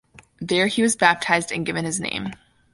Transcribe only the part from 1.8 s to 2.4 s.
his name.